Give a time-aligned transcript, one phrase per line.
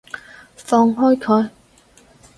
[0.57, 1.49] 放開佢！